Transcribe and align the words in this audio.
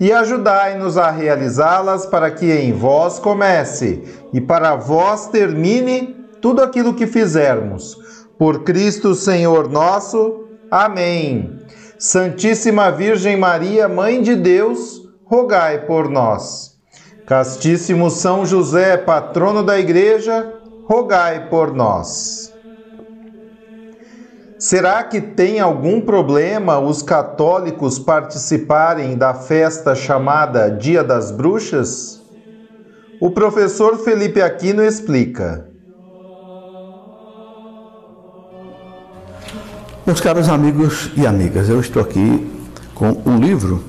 e 0.00 0.12
ajudai-nos 0.12 0.96
a 0.96 1.10
realizá-las 1.10 2.06
para 2.06 2.30
que 2.30 2.50
em 2.50 2.72
vós 2.72 3.18
comece 3.18 4.02
e 4.32 4.40
para 4.40 4.76
vós 4.76 5.26
termine 5.26 6.16
tudo 6.40 6.62
aquilo 6.62 6.94
que 6.94 7.06
fizermos. 7.06 7.96
Por 8.38 8.62
Cristo 8.62 9.14
Senhor 9.14 9.68
nosso. 9.68 10.44
Amém. 10.70 11.58
Santíssima 11.98 12.92
Virgem 12.92 13.36
Maria, 13.36 13.88
Mãe 13.88 14.22
de 14.22 14.36
Deus, 14.36 15.02
rogai 15.24 15.86
por 15.86 16.08
nós. 16.08 16.78
Castíssimo 17.26 18.08
São 18.08 18.46
José, 18.46 18.96
patrono 18.96 19.62
da 19.62 19.78
Igreja, 19.78 20.54
rogai 20.86 21.48
por 21.48 21.74
nós. 21.74 22.47
Será 24.58 25.04
que 25.04 25.20
tem 25.20 25.60
algum 25.60 26.00
problema 26.00 26.80
os 26.80 27.00
católicos 27.00 27.96
participarem 27.96 29.16
da 29.16 29.32
festa 29.32 29.94
chamada 29.94 30.68
Dia 30.68 31.04
das 31.04 31.30
Bruxas? 31.30 32.20
O 33.20 33.30
professor 33.30 33.98
Felipe 33.98 34.42
Aquino 34.42 34.82
explica. 34.82 35.64
Meus 40.04 40.20
caros 40.20 40.48
amigos 40.48 41.12
e 41.16 41.24
amigas, 41.24 41.68
eu 41.68 41.78
estou 41.78 42.02
aqui 42.02 42.50
com 42.96 43.22
um 43.24 43.38
livro 43.38 43.84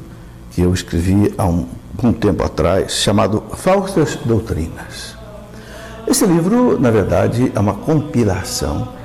que 0.51 0.61
eu 0.61 0.71
escrevi 0.71 1.33
há 1.35 1.45
um, 1.45 1.67
um 2.03 2.13
tempo 2.13 2.43
atrás, 2.43 2.91
chamado 2.91 3.43
Falsas 3.55 4.17
Doutrinas. 4.17 5.17
Esse 6.07 6.27
livro, 6.27 6.79
na 6.79 6.91
verdade, 6.91 7.51
é 7.55 7.59
uma 7.59 7.73
compilação 7.73 8.98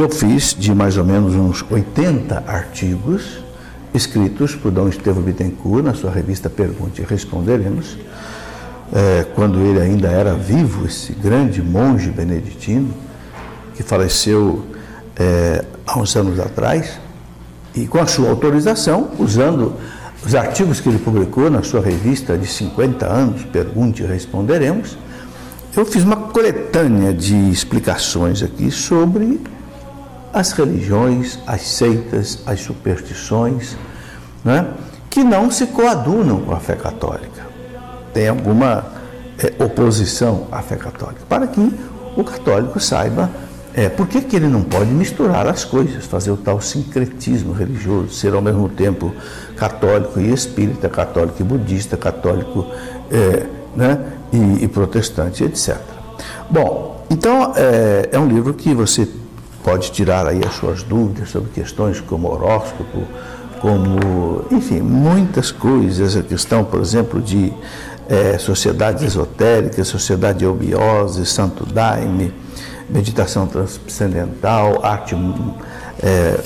que 0.00 0.04
eu 0.04 0.08
fiz 0.08 0.56
de 0.58 0.74
mais 0.74 0.96
ou 0.96 1.04
menos 1.04 1.34
uns 1.34 1.62
80 1.70 2.44
artigos 2.46 3.44
escritos 3.92 4.54
por 4.54 4.70
Dom 4.70 4.88
Estevão 4.88 5.22
Bittencourt 5.22 5.84
na 5.84 5.92
sua 5.92 6.10
revista 6.10 6.48
Pergunte 6.48 7.02
e 7.02 7.04
Responderemos, 7.04 7.98
é, 8.94 9.26
quando 9.34 9.60
ele 9.60 9.78
ainda 9.78 10.08
era 10.08 10.32
vivo, 10.32 10.86
esse 10.86 11.12
grande 11.12 11.60
monge 11.60 12.08
beneditino, 12.08 12.94
que 13.74 13.82
faleceu 13.82 14.64
é, 15.16 15.66
há 15.86 15.98
uns 15.98 16.16
anos 16.16 16.40
atrás, 16.40 16.98
e 17.74 17.86
com 17.86 17.98
a 17.98 18.06
sua 18.06 18.30
autorização, 18.30 19.10
usando 19.18 19.74
os 20.24 20.34
artigos 20.34 20.80
que 20.80 20.88
ele 20.88 20.98
publicou 20.98 21.50
na 21.50 21.62
sua 21.62 21.82
revista 21.82 22.38
de 22.38 22.46
50 22.46 23.04
anos, 23.04 23.44
Pergunte 23.44 24.02
e 24.02 24.06
Responderemos, 24.06 24.96
eu 25.76 25.84
fiz 25.84 26.02
uma 26.02 26.16
coletânea 26.16 27.12
de 27.12 27.36
explicações 27.50 28.42
aqui 28.42 28.70
sobre 28.70 29.38
as 30.32 30.52
religiões, 30.52 31.38
as 31.46 31.62
seitas, 31.62 32.40
as 32.46 32.60
superstições, 32.60 33.76
né, 34.44 34.66
que 35.08 35.24
não 35.24 35.50
se 35.50 35.66
coadunam 35.66 36.40
com 36.40 36.52
a 36.52 36.60
fé 36.60 36.76
católica. 36.76 37.46
Tem 38.14 38.28
alguma 38.28 38.84
é, 39.38 39.62
oposição 39.62 40.46
à 40.52 40.62
fé 40.62 40.76
católica, 40.76 41.22
para 41.28 41.46
que 41.46 41.72
o 42.16 42.24
católico 42.24 42.78
saiba 42.78 43.30
é, 43.72 43.88
por 43.88 44.08
que, 44.08 44.20
que 44.20 44.34
ele 44.34 44.48
não 44.48 44.62
pode 44.62 44.90
misturar 44.90 45.46
as 45.46 45.64
coisas, 45.64 46.04
fazer 46.04 46.30
o 46.30 46.36
tal 46.36 46.60
sincretismo 46.60 47.52
religioso, 47.52 48.10
ser 48.10 48.34
ao 48.34 48.42
mesmo 48.42 48.68
tempo 48.68 49.14
católico 49.56 50.18
e 50.20 50.32
espírita, 50.32 50.88
católico 50.88 51.36
e 51.40 51.44
budista, 51.44 51.96
católico 51.96 52.66
é, 53.10 53.46
né, 53.76 53.98
e, 54.32 54.64
e, 54.64 54.68
protestante, 54.68 55.44
etc. 55.44 55.76
Bom, 56.48 57.04
então 57.08 57.52
é, 57.56 58.08
é 58.12 58.18
um 58.18 58.26
livro 58.26 58.54
que 58.54 58.74
você 58.74 59.08
pode 59.64 59.90
tirar 59.92 60.26
aí 60.26 60.40
as 60.44 60.54
suas 60.54 60.82
dúvidas 60.82 61.30
sobre 61.30 61.50
questões 61.50 62.00
como 62.00 62.30
horóscopo, 62.30 63.04
como, 63.60 64.44
enfim, 64.50 64.80
muitas 64.80 65.50
coisas, 65.50 66.16
a 66.16 66.22
questão, 66.22 66.64
por 66.64 66.80
exemplo, 66.80 67.20
de 67.20 67.52
é, 68.08 68.38
sociedades 68.38 69.02
esotéricas, 69.02 69.86
sociedade 69.86 70.44
eubiose, 70.44 71.26
santo 71.26 71.64
daime, 71.64 72.32
meditação 72.88 73.46
transcendental, 73.46 74.84
arte, 74.84 75.14
é, 76.02 76.40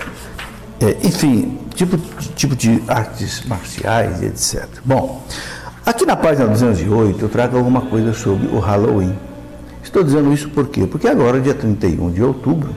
é, 0.80 0.96
enfim, 1.04 1.58
tipo, 1.74 1.96
tipo 2.34 2.54
de 2.54 2.82
artes 2.86 3.44
marciais 3.46 4.22
etc. 4.22 4.68
Bom, 4.84 5.22
aqui 5.86 6.04
na 6.04 6.16
página 6.16 6.46
208 6.46 7.24
eu 7.24 7.28
trago 7.28 7.56
alguma 7.56 7.82
coisa 7.82 8.12
sobre 8.12 8.48
o 8.48 8.58
Halloween. 8.58 9.16
Estou 9.82 10.02
dizendo 10.02 10.32
isso 10.32 10.50
por 10.50 10.68
quê? 10.68 10.86
Porque 10.86 11.06
agora, 11.06 11.40
dia 11.40 11.54
31 11.54 12.10
de 12.10 12.22
outubro, 12.22 12.74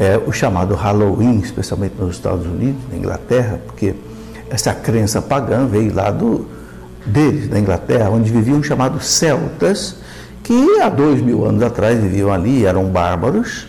é, 0.00 0.18
o 0.26 0.32
chamado 0.32 0.74
Halloween, 0.74 1.40
especialmente 1.40 1.94
nos 1.98 2.16
Estados 2.16 2.46
Unidos, 2.46 2.80
na 2.90 2.96
Inglaterra, 2.96 3.60
porque 3.66 3.94
essa 4.48 4.72
crença 4.72 5.20
pagã 5.20 5.66
veio 5.66 5.94
lá 5.94 6.10
do, 6.10 6.46
deles, 7.04 7.48
da 7.48 7.60
Inglaterra, 7.60 8.08
onde 8.08 8.32
viviam 8.32 8.62
chamados 8.62 9.06
celtas, 9.06 9.96
que 10.42 10.80
há 10.80 10.88
dois 10.88 11.20
mil 11.20 11.44
anos 11.44 11.62
atrás 11.62 12.00
viviam 12.00 12.32
ali, 12.32 12.64
eram 12.64 12.86
bárbaros, 12.86 13.68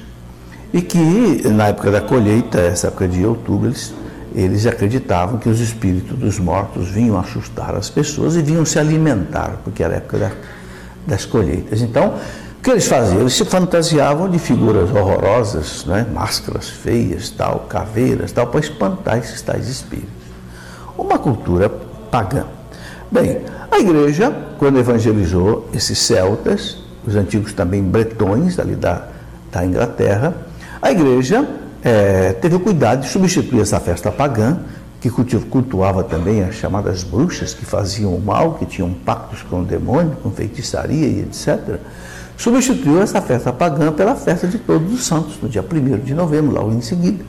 e 0.73 0.81
que 0.81 1.45
na 1.49 1.67
época 1.67 1.91
da 1.91 1.99
colheita, 1.99 2.61
essa 2.61 2.87
época 2.87 3.09
de 3.09 3.25
outubro, 3.25 3.67
eles, 3.67 3.93
eles 4.33 4.65
acreditavam 4.65 5.37
que 5.37 5.49
os 5.49 5.59
espíritos 5.59 6.17
dos 6.17 6.39
mortos 6.39 6.87
vinham 6.87 7.19
assustar 7.19 7.75
as 7.75 7.89
pessoas 7.89 8.37
e 8.37 8.41
vinham 8.41 8.63
se 8.63 8.79
alimentar, 8.79 9.59
porque 9.65 9.83
era 9.83 9.95
a 9.95 9.97
época 9.97 10.17
da, 10.17 10.31
das 11.05 11.25
colheitas. 11.25 11.81
Então, 11.81 12.13
o 12.61 12.63
que 12.63 12.69
eles 12.69 12.85
faziam? 12.85 13.21
Eles 13.21 13.33
se 13.33 13.43
fantasiavam 13.43 14.29
de 14.29 14.37
figuras 14.37 14.91
horrorosas, 14.91 15.83
né? 15.83 16.05
máscaras 16.13 16.69
feias, 16.69 17.31
tal, 17.31 17.61
caveiras, 17.61 18.31
tal, 18.31 18.45
para 18.45 18.59
espantar 18.59 19.17
esses 19.17 19.41
tais 19.41 19.67
espíritos. 19.67 20.11
Uma 20.95 21.17
cultura 21.17 21.67
pagã. 22.11 22.45
Bem, 23.11 23.41
a 23.71 23.79
igreja, 23.79 24.31
quando 24.59 24.77
evangelizou 24.77 25.67
esses 25.73 25.97
celtas, 25.97 26.77
os 27.03 27.15
antigos 27.15 27.51
também 27.51 27.81
bretões 27.81 28.59
ali 28.59 28.75
da, 28.75 29.07
da 29.51 29.65
Inglaterra, 29.65 30.35
a 30.79 30.91
igreja 30.91 31.43
é, 31.83 32.33
teve 32.33 32.57
o 32.57 32.59
cuidado 32.59 33.01
de 33.01 33.09
substituir 33.09 33.61
essa 33.61 33.79
festa 33.79 34.11
pagã, 34.11 34.59
que 34.99 35.09
cultuava 35.09 36.03
também 36.03 36.43
as 36.43 36.53
chamadas 36.53 37.03
bruxas, 37.03 37.55
que 37.55 37.65
faziam 37.65 38.13
o 38.13 38.21
mal, 38.21 38.53
que 38.53 38.67
tinham 38.67 38.93
pactos 38.93 39.41
com 39.41 39.61
o 39.61 39.65
demônio, 39.65 40.15
com 40.21 40.29
feitiçaria 40.29 41.07
e 41.07 41.21
etc 41.21 41.79
substituiu 42.41 42.99
essa 42.99 43.21
festa 43.21 43.53
pagã 43.53 43.91
pela 43.91 44.15
festa 44.15 44.47
de 44.47 44.57
Todos 44.57 44.91
os 44.91 45.05
Santos, 45.05 45.37
no 45.39 45.47
dia 45.47 45.63
1 45.63 45.99
de 45.99 46.15
novembro, 46.15 46.55
logo 46.55 46.71
em 46.73 46.81
seguida. 46.81 47.23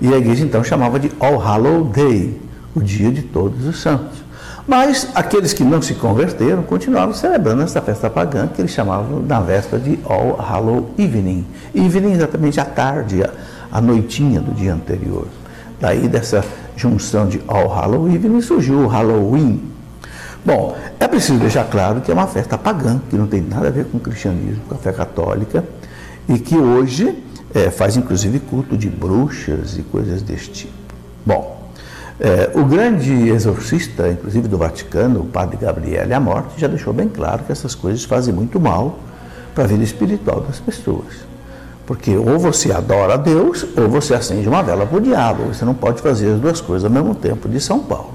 E 0.00 0.12
a 0.12 0.16
igreja 0.16 0.44
então 0.44 0.64
chamava 0.64 0.98
de 0.98 1.12
All 1.20 1.36
Hallow 1.36 1.84
Day, 1.84 2.40
o 2.74 2.80
dia 2.80 3.10
de 3.10 3.20
Todos 3.20 3.66
os 3.66 3.78
Santos. 3.82 4.24
Mas 4.66 5.08
aqueles 5.14 5.52
que 5.52 5.62
não 5.62 5.82
se 5.82 5.94
converteram 5.94 6.62
continuavam 6.62 7.14
celebrando 7.14 7.62
essa 7.62 7.82
festa 7.82 8.08
pagã 8.08 8.46
que 8.46 8.62
eles 8.62 8.70
chamavam 8.70 9.20
na 9.20 9.40
véspera 9.40 9.80
de 9.80 9.98
All 10.06 10.36
Hallow 10.40 10.90
Evening. 10.98 11.46
Evening 11.74 12.12
exatamente 12.12 12.58
à 12.58 12.64
tarde, 12.64 13.22
a 13.70 13.80
noitinha 13.80 14.40
do 14.40 14.54
dia 14.54 14.72
anterior. 14.72 15.26
Daí 15.78 16.08
dessa 16.08 16.42
junção 16.76 17.28
de 17.28 17.42
All 17.46 17.68
Hallow 17.68 18.08
Evening 18.08 18.40
surgiu 18.40 18.78
o 18.80 18.86
Halloween, 18.86 19.60
Bom, 20.44 20.76
é 20.98 21.06
preciso 21.06 21.38
deixar 21.38 21.64
claro 21.64 22.00
que 22.00 22.10
é 22.10 22.14
uma 22.14 22.26
festa 22.26 22.56
pagã, 22.56 23.00
que 23.10 23.16
não 23.16 23.26
tem 23.26 23.40
nada 23.42 23.68
a 23.68 23.70
ver 23.70 23.86
com 23.86 23.98
o 23.98 24.00
cristianismo, 24.00 24.62
com 24.68 24.74
a 24.74 24.78
fé 24.78 24.92
católica, 24.92 25.64
e 26.28 26.38
que 26.38 26.56
hoje 26.56 27.22
é, 27.54 27.70
faz 27.70 27.96
inclusive 27.96 28.38
culto 28.40 28.76
de 28.76 28.88
bruxas 28.88 29.76
e 29.78 29.82
coisas 29.82 30.22
deste 30.22 30.50
tipo. 30.50 30.94
Bom, 31.24 31.70
é, 32.20 32.50
o 32.54 32.64
grande 32.64 33.28
exorcista, 33.28 34.08
inclusive 34.08 34.48
do 34.48 34.58
Vaticano, 34.58 35.20
o 35.20 35.26
padre 35.26 35.56
Gabriele 35.56 36.12
Amorte, 36.12 36.60
já 36.60 36.66
deixou 36.66 36.92
bem 36.92 37.08
claro 37.08 37.44
que 37.44 37.52
essas 37.52 37.74
coisas 37.74 38.04
fazem 38.04 38.34
muito 38.34 38.58
mal 38.58 38.98
para 39.54 39.64
a 39.64 39.66
vida 39.66 39.84
espiritual 39.84 40.40
das 40.40 40.58
pessoas. 40.58 41.28
Porque 41.86 42.16
ou 42.16 42.38
você 42.38 42.72
adora 42.72 43.14
a 43.14 43.16
Deus, 43.16 43.64
ou 43.76 43.88
você 43.88 44.14
acende 44.14 44.48
uma 44.48 44.62
vela 44.62 44.84
para 44.84 44.98
o 44.98 45.00
diabo. 45.00 45.44
Você 45.44 45.64
não 45.64 45.74
pode 45.74 46.02
fazer 46.02 46.34
as 46.34 46.40
duas 46.40 46.60
coisas 46.60 46.84
ao 46.84 46.90
mesmo 46.90 47.14
tempo, 47.14 47.48
de 47.48 47.60
São 47.60 47.78
Paulo. 47.78 48.14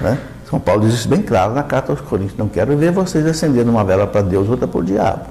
Né? 0.00 0.18
São 0.48 0.60
Paulo 0.60 0.82
diz 0.82 0.94
isso 0.94 1.08
bem 1.08 1.22
claro 1.22 1.54
na 1.54 1.62
carta 1.62 1.92
aos 1.92 2.00
Coríntios. 2.00 2.38
Não 2.38 2.48
quero 2.48 2.76
ver 2.76 2.92
vocês 2.92 3.26
acendendo 3.26 3.70
uma 3.70 3.84
vela 3.84 4.06
para 4.06 4.22
Deus, 4.22 4.48
outra 4.48 4.66
para 4.66 4.80
o 4.80 4.84
diabo. 4.84 5.26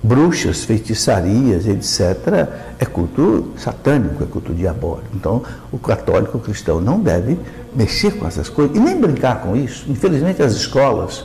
Bruxas, 0.00 0.64
feitiçarias, 0.64 1.66
etc., 1.66 2.48
é 2.78 2.84
culto 2.84 3.52
satânico, 3.56 4.22
é 4.22 4.26
culto 4.26 4.54
diabólico. 4.54 5.08
Então, 5.14 5.42
o 5.72 5.78
católico 5.78 6.38
o 6.38 6.40
cristão 6.40 6.80
não 6.80 7.00
deve 7.00 7.38
mexer 7.74 8.12
com 8.12 8.26
essas 8.26 8.48
coisas 8.48 8.76
e 8.76 8.80
nem 8.80 9.00
brincar 9.00 9.42
com 9.42 9.56
isso. 9.56 9.84
Infelizmente, 9.88 10.40
as 10.40 10.52
escolas 10.52 11.24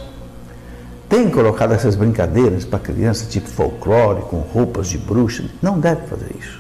têm 1.07 1.29
colocado 1.29 1.73
essas 1.73 1.95
brincadeiras 1.95 2.65
para 2.65 2.79
crianças, 2.79 3.27
tipo 3.27 3.47
folclore, 3.47 4.23
com 4.23 4.37
roupas 4.37 4.87
de 4.87 4.97
bruxa. 4.97 5.45
Não 5.61 5.79
deve 5.79 6.07
fazer 6.07 6.35
isso. 6.37 6.59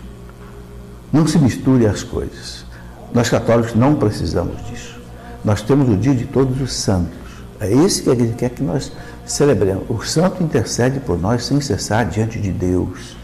Não 1.11 1.25
se 1.25 1.39
misture 1.39 1.87
as 1.87 2.03
coisas. 2.03 2.63
Nós 3.11 3.29
católicos 3.29 3.73
não 3.73 3.95
precisamos 3.95 4.63
disso. 4.67 5.02
Nós 5.43 5.61
temos 5.61 5.89
o 5.89 5.97
dia 5.97 6.15
de 6.15 6.25
todos 6.25 6.61
os 6.61 6.73
santos. 6.73 7.17
É 7.59 7.71
esse 7.71 8.01
que 8.01 8.09
a 8.09 8.13
igreja 8.13 8.33
quer 8.33 8.49
que 8.49 8.63
nós 8.63 8.91
celebremos. 9.25 9.83
O 9.89 10.01
santo 10.01 10.43
intercede 10.43 10.99
por 10.99 11.19
nós 11.19 11.45
sem 11.45 11.59
cessar 11.59 12.05
diante 12.05 12.39
de 12.39 12.51
Deus. 12.51 13.17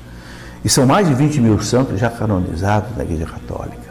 E 0.63 0.69
são 0.69 0.86
mais 0.86 1.07
de 1.07 1.13
20 1.13 1.39
mil 1.39 1.62
santos 1.62 2.00
já 2.00 2.10
canonizados 2.10 2.95
na 2.98 3.04
igreja 3.04 3.25
católica. 3.25 3.89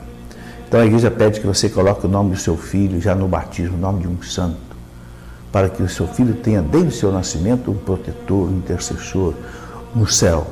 Então 0.68 0.80
a 0.80 0.86
igreja 0.86 1.10
pede 1.10 1.40
que 1.40 1.46
você 1.46 1.68
coloque 1.70 2.06
o 2.06 2.08
nome 2.10 2.32
do 2.32 2.36
seu 2.36 2.56
filho 2.56 3.00
já 3.00 3.14
no 3.14 3.26
batismo, 3.26 3.76
o 3.76 3.80
nome 3.80 4.02
de 4.02 4.08
um 4.08 4.22
santo, 4.22 4.58
para 5.50 5.70
que 5.70 5.82
o 5.82 5.88
seu 5.88 6.06
filho 6.06 6.34
tenha 6.34 6.60
desde 6.60 6.88
o 6.90 6.92
seu 6.92 7.10
nascimento 7.10 7.70
um 7.70 7.76
protetor, 7.76 8.48
um 8.48 8.58
intercessor 8.58 9.32
no 9.94 10.06
céu. 10.06 10.46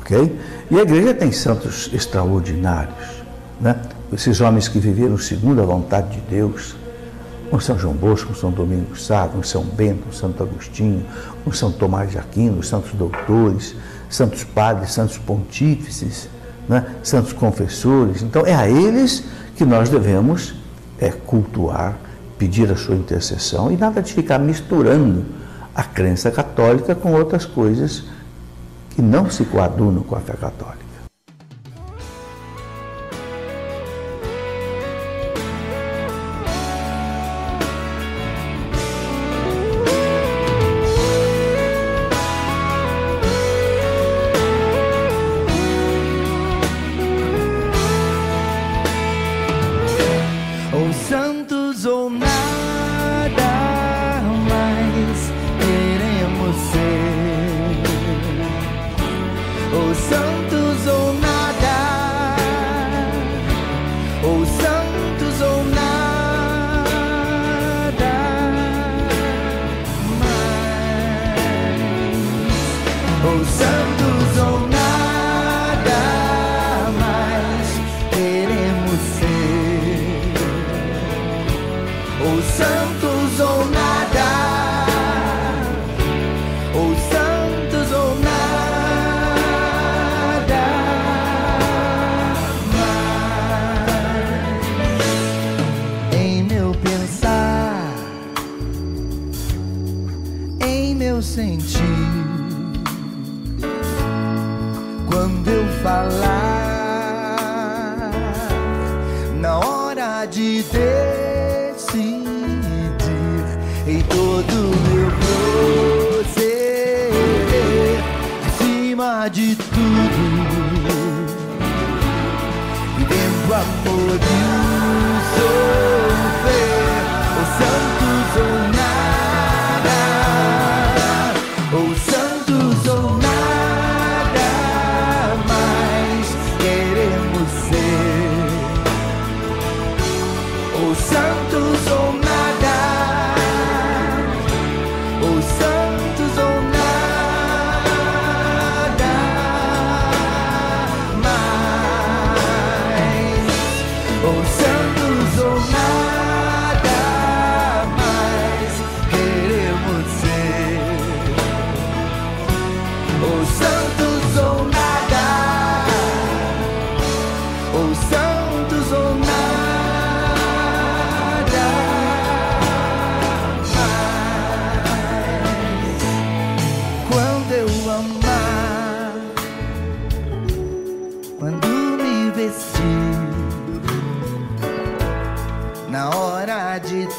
Ok? 0.00 0.36
E 0.68 0.78
a 0.78 0.82
igreja 0.82 1.14
tem 1.14 1.30
santos 1.30 1.88
extraordinários. 1.92 3.24
Né? 3.60 3.76
Esses 4.12 4.40
homens 4.40 4.66
que 4.66 4.80
viveram 4.80 5.16
segundo 5.16 5.62
a 5.62 5.64
vontade 5.64 6.16
de 6.16 6.20
Deus, 6.22 6.74
um 7.52 7.60
São 7.60 7.78
João 7.78 7.94
Bosco, 7.94 8.32
um 8.32 8.34
São 8.34 8.50
Domingos 8.50 9.06
Sá, 9.06 9.28
um 9.36 9.42
São 9.42 9.62
Bento, 9.62 10.08
um 10.08 10.12
Santo 10.12 10.42
Agostinho, 10.42 11.04
um 11.46 11.52
São 11.52 11.70
Tomás 11.70 12.10
de 12.10 12.18
Aquino, 12.18 12.58
os 12.58 12.68
santos 12.68 12.92
doutores, 12.92 13.74
santos 14.08 14.44
padres, 14.44 14.92
santos 14.92 15.18
pontífices, 15.18 16.28
né? 16.68 16.84
santos 17.02 17.32
confessores. 17.32 18.22
Então 18.22 18.44
é 18.46 18.54
a 18.54 18.68
eles 18.68 19.24
que 19.56 19.64
nós 19.64 19.88
devemos 19.88 20.54
é, 20.98 21.10
cultuar, 21.10 21.96
pedir 22.38 22.70
a 22.70 22.76
sua 22.76 22.94
intercessão 22.94 23.70
e 23.70 23.76
nada 23.76 24.02
de 24.02 24.12
ficar 24.12 24.38
misturando 24.38 25.24
a 25.74 25.82
crença 25.82 26.30
católica 26.30 26.94
com 26.94 27.12
outras 27.12 27.44
coisas 27.44 28.04
que 28.90 29.02
não 29.02 29.30
se 29.30 29.44
coadunam 29.44 30.02
com 30.02 30.16
a 30.16 30.20
fé 30.20 30.32
católica. 30.34 30.85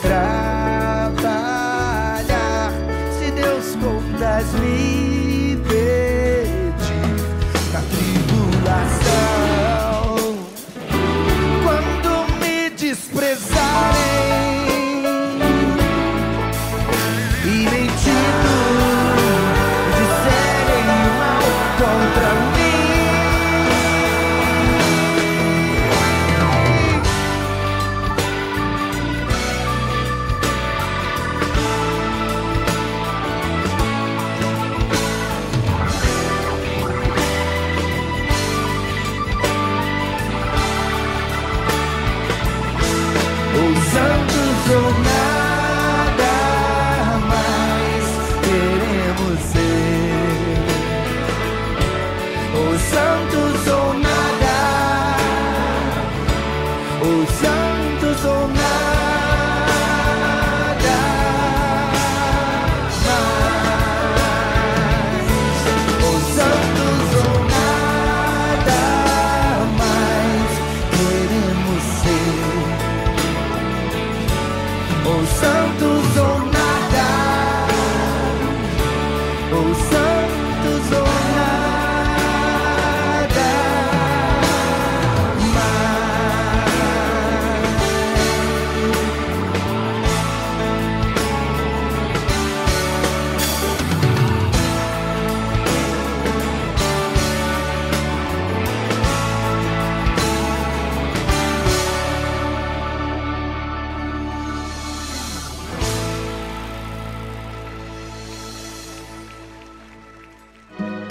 nuestra 0.04 0.27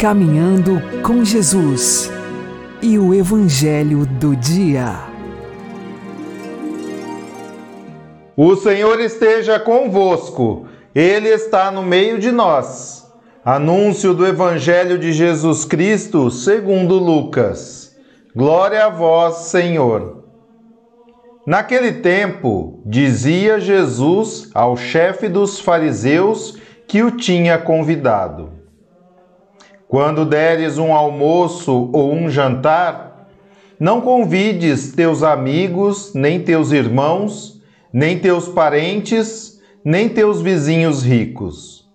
Caminhando 0.06 0.80
com 1.02 1.24
Jesus 1.24 2.12
e 2.80 2.96
o 2.96 3.12
Evangelho 3.12 4.06
do 4.06 4.36
Dia. 4.36 5.00
O 8.36 8.54
Senhor 8.54 9.00
esteja 9.00 9.58
convosco, 9.58 10.68
Ele 10.94 11.26
está 11.26 11.72
no 11.72 11.82
meio 11.82 12.20
de 12.20 12.30
nós. 12.30 13.04
Anúncio 13.44 14.14
do 14.14 14.24
Evangelho 14.24 14.96
de 14.96 15.12
Jesus 15.12 15.64
Cristo 15.64 16.30
segundo 16.30 16.98
Lucas. 17.00 17.92
Glória 18.32 18.86
a 18.86 18.88
vós, 18.88 19.48
Senhor. 19.48 20.22
Naquele 21.44 21.94
tempo, 21.94 22.80
dizia 22.86 23.58
Jesus 23.58 24.52
ao 24.54 24.76
chefe 24.76 25.28
dos 25.28 25.58
fariseus 25.58 26.56
que 26.86 27.02
o 27.02 27.10
tinha 27.10 27.58
convidado: 27.58 28.55
Quando 29.88 30.24
deres 30.24 30.78
um 30.78 30.92
almoço 30.92 31.90
ou 31.92 32.12
um 32.12 32.28
jantar, 32.28 33.28
não 33.78 34.00
convides 34.00 34.92
teus 34.92 35.22
amigos, 35.22 36.12
nem 36.14 36.40
teus 36.40 36.72
irmãos, 36.72 37.62
nem 37.92 38.18
teus 38.18 38.48
parentes, 38.48 39.60
nem 39.84 40.08
teus 40.08 40.42
vizinhos 40.42 41.04
ricos, 41.04 41.88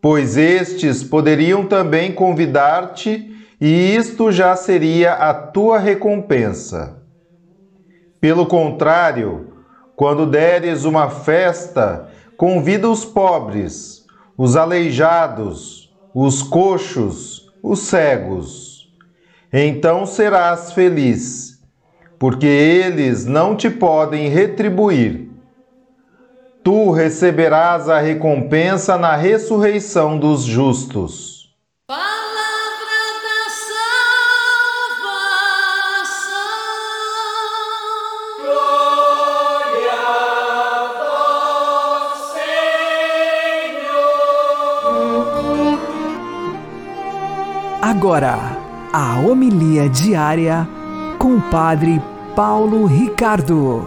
pois 0.00 0.38
estes 0.38 1.04
poderiam 1.04 1.66
também 1.66 2.10
convidar-te, 2.12 3.36
e 3.60 3.94
isto 3.94 4.32
já 4.32 4.56
seria 4.56 5.12
a 5.12 5.34
tua 5.34 5.78
recompensa. 5.78 7.02
Pelo 8.18 8.46
contrário, 8.46 9.52
quando 9.94 10.24
deres 10.24 10.84
uma 10.84 11.10
festa, 11.10 12.08
convida 12.36 12.88
os 12.88 13.04
pobres, 13.04 14.06
os 14.36 14.56
aleijados, 14.56 15.77
os 16.20 16.42
coxos, 16.42 17.48
os 17.62 17.78
cegos. 17.78 18.92
Então 19.52 20.04
serás 20.04 20.72
feliz, 20.72 21.60
porque 22.18 22.44
eles 22.44 23.24
não 23.24 23.54
te 23.54 23.70
podem 23.70 24.28
retribuir. 24.28 25.30
Tu 26.64 26.90
receberás 26.90 27.88
a 27.88 28.00
recompensa 28.00 28.98
na 28.98 29.14
ressurreição 29.14 30.18
dos 30.18 30.42
justos. 30.42 31.37
Agora, 47.80 48.36
a 48.92 49.20
homilia 49.20 49.88
diária 49.88 50.68
com 51.16 51.36
o 51.36 51.42
Padre 51.42 52.02
Paulo 52.34 52.86
Ricardo. 52.86 53.86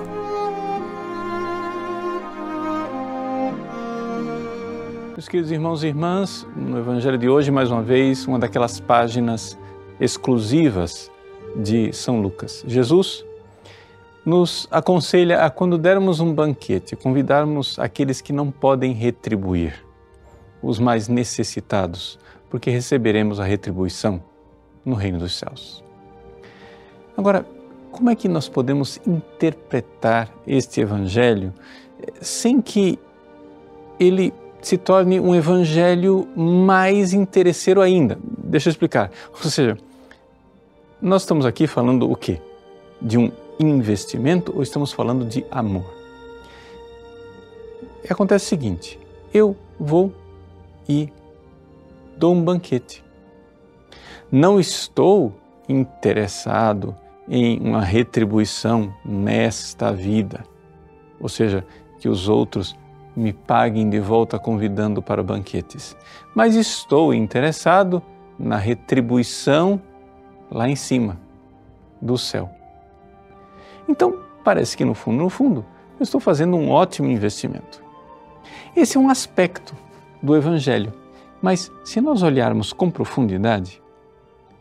Meus 5.11 5.27
queridos 5.27 5.51
irmãos 5.51 5.83
e 5.83 5.87
irmãs, 5.87 6.47
no 6.55 6.79
Evangelho 6.79 7.17
de 7.17 7.27
hoje, 7.27 7.51
mais 7.51 7.69
uma 7.69 7.81
vez, 7.81 8.25
uma 8.25 8.39
daquelas 8.39 8.79
páginas 8.79 9.57
exclusivas 9.99 11.11
de 11.57 11.91
São 11.91 12.21
Lucas. 12.21 12.63
Jesus 12.65 13.25
nos 14.25 14.69
aconselha 14.71 15.43
a, 15.43 15.49
quando 15.49 15.77
dermos 15.77 16.21
um 16.21 16.33
banquete, 16.33 16.95
convidarmos 16.95 17.77
aqueles 17.77 18.21
que 18.21 18.31
não 18.31 18.49
podem 18.51 18.93
retribuir, 18.93 19.85
os 20.63 20.79
mais 20.79 21.09
necessitados, 21.09 22.17
porque 22.51 22.69
receberemos 22.69 23.39
a 23.39 23.45
retribuição 23.45 24.21
no 24.85 24.93
reino 24.93 25.17
dos 25.17 25.35
céus. 25.39 25.81
Agora, 27.17 27.45
como 27.91 28.09
é 28.09 28.15
que 28.15 28.27
nós 28.27 28.49
podemos 28.49 28.99
interpretar 29.07 30.29
este 30.45 30.81
evangelho 30.81 31.53
eh, 32.01 32.11
sem 32.21 32.61
que 32.61 32.99
ele 33.97 34.33
se 34.61 34.77
torne 34.77 35.19
um 35.19 35.33
evangelho 35.33 36.27
mais 36.35 37.13
interesseiro 37.13 37.81
ainda? 37.81 38.19
Deixa 38.21 38.69
eu 38.69 38.71
explicar. 38.71 39.11
Ou 39.33 39.49
seja, 39.49 39.77
nós 41.01 41.21
estamos 41.23 41.45
aqui 41.45 41.67
falando 41.67 42.11
o 42.11 42.15
quê? 42.15 42.39
De 43.01 43.17
um 43.17 43.31
investimento 43.59 44.53
ou 44.55 44.61
estamos 44.61 44.91
falando 44.91 45.25
de 45.25 45.45
amor? 45.49 45.85
Acontece 48.09 48.45
o 48.45 48.49
seguinte: 48.49 48.99
eu 49.33 49.55
vou 49.79 50.11
e 50.87 51.09
dou 52.21 52.35
um 52.35 52.43
banquete. 52.43 53.03
Não 54.31 54.59
estou 54.59 55.33
interessado 55.67 56.95
em 57.27 57.59
uma 57.59 57.81
retribuição 57.81 58.93
nesta 59.03 59.91
vida, 59.91 60.43
ou 61.19 61.27
seja, 61.27 61.65
que 61.99 62.07
os 62.07 62.29
outros 62.29 62.77
me 63.15 63.33
paguem 63.33 63.89
de 63.89 63.99
volta 63.99 64.37
convidando 64.37 65.01
para 65.01 65.23
banquetes, 65.23 65.97
mas 66.35 66.55
estou 66.55 67.11
interessado 67.11 68.03
na 68.37 68.57
retribuição 68.57 69.81
lá 70.51 70.69
em 70.69 70.75
cima 70.75 71.17
do 71.99 72.19
céu. 72.19 72.51
Então, 73.89 74.19
parece 74.43 74.77
que 74.77 74.85
no 74.85 74.93
fundo, 74.93 75.23
no 75.23 75.29
fundo, 75.29 75.65
eu 75.99 76.03
estou 76.03 76.21
fazendo 76.21 76.55
um 76.55 76.69
ótimo 76.69 77.09
investimento. 77.09 77.83
Esse 78.75 78.95
é 78.95 78.99
um 78.99 79.09
aspecto 79.09 79.75
do 80.21 80.35
evangelho 80.35 81.00
mas 81.41 81.71
se 81.83 81.99
nós 81.99 82.21
olharmos 82.21 82.71
com 82.71 82.89
profundidade, 82.89 83.81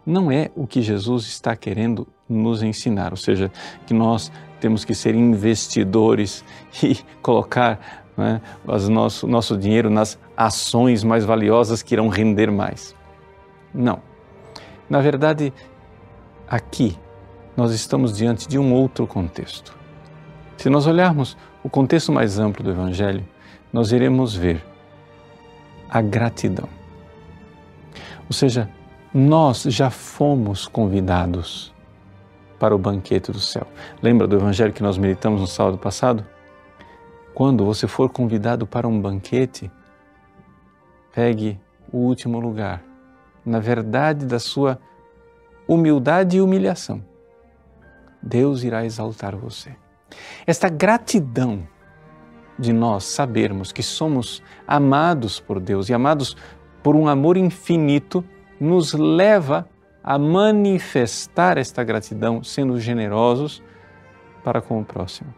não 0.05 0.33
é 0.33 0.51
o 0.57 0.67
que 0.67 0.81
Jesus 0.81 1.27
está 1.27 1.55
querendo 1.55 2.07
nos 2.29 2.63
ensinar, 2.63 3.13
ou 3.13 3.17
seja, 3.17 3.51
que 3.87 3.93
nós 3.93 4.33
temos 4.61 4.85
que 4.85 4.95
ser 4.95 5.15
investidores 5.15 6.45
e 6.83 6.99
colocar 7.23 8.07
né, 8.17 8.41
o 8.67 8.91
nosso, 8.91 9.27
nosso 9.27 9.57
dinheiro 9.57 9.91
nas 9.91 10.19
ações 10.37 11.05
mais 11.05 11.25
valiosas 11.25 11.83
que 11.83 11.95
irão 11.95 12.09
render 12.09 12.51
mais. 12.51 12.95
Não. 13.75 14.01
Na 14.89 15.01
verdade, 15.01 15.53
aqui 16.49 16.97
nós 17.57 17.73
estamos 17.73 18.17
diante 18.17 18.49
de 18.49 18.59
um 18.59 18.73
outro 18.73 19.07
contexto. 19.07 19.77
Se 20.57 20.69
nós 20.69 20.87
olharmos 20.87 21.37
o 21.63 21.71
contexto 21.71 22.13
mais 22.13 22.39
amplo 22.39 22.65
do 22.65 22.71
Evangelho, 22.71 23.27
nós 23.73 23.93
iremos 23.93 24.35
ver 24.35 24.65
a 25.90 26.00
gratidão. 26.00 26.68
Ou 28.26 28.32
seja, 28.32 28.70
nós 29.12 29.62
já 29.62 29.90
fomos 29.90 30.68
convidados 30.68 31.75
para 32.59 32.75
o 32.75 32.78
banquete 32.78 33.32
do 33.32 33.40
céu. 33.40 33.66
Lembra 34.00 34.28
do 34.28 34.37
evangelho 34.37 34.73
que 34.73 34.82
nós 34.82 34.97
meditamos 34.97 35.40
no 35.40 35.47
sábado 35.47 35.78
passado? 35.78 36.25
Quando 37.35 37.64
você 37.64 37.88
for 37.88 38.09
convidado 38.11 38.66
para 38.66 38.87
um 38.87 39.00
banquete, 39.00 39.70
pegue 41.12 41.59
o 41.92 41.99
último 41.99 42.38
lugar, 42.38 42.85
na 43.44 43.59
verdade 43.59 44.26
da 44.26 44.38
sua 44.38 44.78
humildade 45.66 46.37
e 46.37 46.40
humilhação. 46.40 47.02
Deus 48.23 48.62
irá 48.62 48.85
exaltar 48.85 49.35
você. 49.35 49.75
Esta 50.47 50.68
gratidão 50.68 51.66
de 52.61 52.73
nós 52.73 53.05
sabermos 53.05 53.73
que 53.73 53.83
somos 53.83 54.43
amados 54.69 55.40
por 55.40 55.59
Deus 55.59 55.88
e 55.88 55.95
amados 55.95 56.37
por 56.83 56.95
um 56.95 57.09
amor 57.09 57.37
infinito, 57.37 58.23
nos 58.61 58.93
leva 58.93 59.67
a 60.05 60.19
manifestar 60.19 61.57
esta 61.59 61.83
gratidão 61.83 62.45
sendo 62.45 62.79
generosos 62.79 63.62
para 64.45 64.61
com 64.61 64.81
o 64.81 64.85
próximo. 64.85 65.33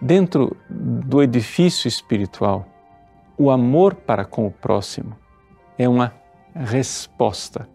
Dentro 0.00 0.56
do 0.68 1.22
edifício 1.22 1.88
espiritual, 1.88 2.66
o 3.36 3.50
amor 3.50 3.94
para 3.94 4.24
com 4.24 4.46
o 4.46 4.50
próximo 4.50 5.16
é 5.78 5.88
uma 5.88 6.12
resposta 6.54 7.68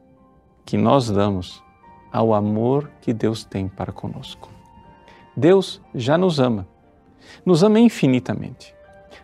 que 0.65 0.77
nós 0.77 1.09
damos 1.09 1.63
ao 2.11 2.33
amor 2.33 2.89
que 3.01 3.13
Deus 3.13 3.43
tem 3.43 3.67
para 3.67 3.91
conosco. 3.91 4.49
Deus 5.35 5.81
já 5.93 6.17
nos 6.17 6.39
ama 6.39 6.67
nos 7.45 7.63
ama 7.63 7.79
infinitamente. 7.79 8.73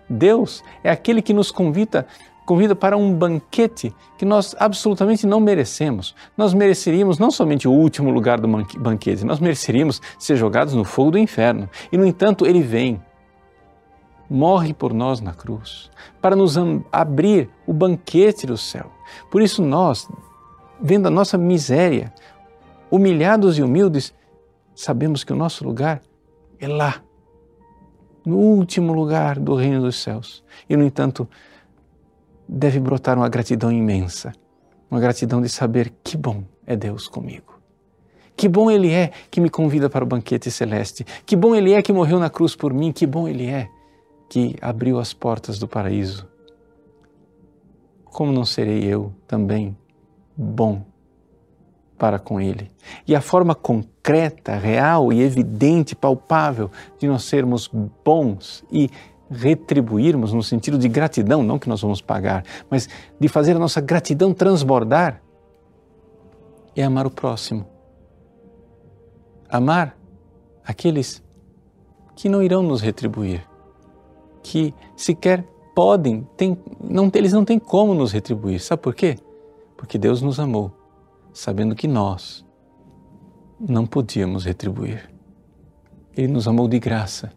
Deus 0.10 0.64
é 0.84 0.90
aquele 0.90 1.22
que 1.22 1.34
nos 1.34 1.52
convida, 1.52 2.08
convida 2.46 2.76
para 2.76 2.96
um 2.96 3.14
banquete 3.14 3.94
que 4.18 4.26
nós 4.26 4.56
absolutamente 4.58 5.28
não 5.28 5.40
merecemos. 5.40 6.16
Nós 6.38 6.54
mereceríamos 6.54 7.20
não 7.20 7.30
somente 7.30 7.68
o 7.68 7.72
último 7.72 8.10
lugar 8.10 8.40
do 8.40 8.48
banquete, 8.48 9.26
nós 9.26 9.40
mereceríamos 9.40 10.02
ser 10.18 10.38
jogados 10.38 10.74
no 10.74 10.84
fogo 10.84 11.12
do 11.12 11.18
inferno. 11.18 11.70
E, 11.92 11.98
no 11.98 12.06
entanto, 12.06 12.46
Ele 12.46 12.62
vem, 12.62 13.02
morre 14.30 14.74
por 14.74 14.94
nós 14.94 15.20
na 15.20 15.34
cruz, 15.34 15.90
para 16.22 16.36
nos 16.36 16.56
abrir 16.92 17.50
o 17.66 17.74
banquete 17.74 18.48
do 18.48 18.58
céu. 18.58 18.92
Por 19.30 19.42
isso, 19.42 19.62
nós, 19.62 20.08
vendo 20.82 21.08
a 21.08 21.12
nossa 21.12 21.38
miséria, 21.38 22.14
humilhados 22.90 23.58
e 23.58 23.64
humildes, 23.64 24.14
sabemos 24.74 25.24
que 25.24 25.34
o 25.34 25.36
nosso 25.36 25.66
lugar 25.66 26.02
é 26.60 26.68
lá 26.68 27.02
no 28.27 28.36
último 28.36 28.91
lugar 28.91 29.39
do 29.39 29.55
reino 29.55 29.79
dos 29.81 30.01
céus. 30.03 30.43
E, 30.69 30.75
no 30.75 30.84
entanto, 30.84 31.25
deve 32.46 32.77
brotar 32.77 33.17
uma 33.17 33.29
gratidão 33.29 33.72
imensa, 33.72 34.34
uma 34.91 35.00
gratidão 35.00 35.41
de 35.41 35.48
saber 35.48 35.93
que 36.03 36.17
bom 36.17 36.43
é 36.65 36.75
Deus 36.75 37.07
comigo. 37.07 37.57
Que 38.36 38.50
bom 38.50 38.69
Ele 38.69 38.91
é 38.91 39.12
que 39.31 39.39
me 39.39 39.50
convida 39.50 39.89
para 39.89 40.03
o 40.03 40.07
banquete 40.07 40.51
celeste. 40.51 41.05
Que 41.25 41.38
bom 41.38 41.55
Ele 41.55 41.72
é 41.72 41.81
que 41.81 41.93
morreu 41.93 42.19
na 42.19 42.29
cruz 42.29 42.53
por 42.53 42.74
mim. 42.74 42.91
Que 42.91 43.07
bom 43.07 43.29
Ele 43.29 43.48
é 43.48 43.69
que 44.29 44.57
abriu 44.62 45.00
as 45.00 45.13
portas 45.13 45.57
do 45.57 45.67
paraíso. 45.67 46.27
Como 48.03 48.34
não 48.34 48.43
serei 48.43 48.84
eu 48.84 49.13
também 49.25 49.75
bom 50.36 50.86
para 51.98 52.20
com 52.20 52.39
Ele? 52.39 52.72
E 53.08 53.16
a 53.16 53.22
forma 53.22 53.56
concreta, 53.56 54.56
real 54.56 55.12
e 55.12 55.22
evidente, 55.22 55.96
palpável 55.96 56.72
de 56.98 57.08
nós 57.08 57.24
sermos 57.24 57.70
bons 58.04 58.63
e 58.72 58.89
retribuirmos 59.30 60.34
no 60.34 60.42
sentido 60.42 60.77
de 60.77 60.88
gratidão, 60.88 61.44
não 61.44 61.60
que 61.60 61.68
nós 61.68 61.82
vamos 61.82 62.01
pagar, 62.01 62.44
mas 62.70 62.88
de 63.20 63.27
fazer 63.27 63.56
a 63.56 63.60
nossa 63.60 63.82
gratidão 63.82 64.34
transbordar, 64.34 65.22
é 66.75 66.84
amar 66.84 67.08
o 67.08 67.12
próximo. 67.12 67.66
Amar 69.50 69.98
aqueles 70.63 71.24
que 72.16 72.30
não 72.30 72.42
irão 72.42 72.62
nos 72.63 72.82
retribuir, 72.82 73.48
que 74.44 74.74
sequer 74.96 75.44
podem, 75.75 76.27
tem, 76.36 76.58
não, 76.82 77.10
eles 77.13 77.34
não 77.34 77.46
têm 77.46 77.60
como 77.60 77.94
nos 77.94 78.12
retribuir. 78.12 78.60
Sabe 78.60 78.82
por 78.82 78.96
quê? 78.96 79.18
Porque 79.75 79.98
Deus 79.98 80.22
nos 80.22 80.39
amou, 80.39 80.72
sabendo 81.38 81.75
que 81.75 81.88
nós 81.88 82.46
não 83.60 83.86
podíamos 83.86 84.46
retribuir. 84.46 85.10
Ele 86.15 86.27
nos 86.27 86.48
amou 86.48 86.67
de 86.67 86.79
graça 86.79 87.32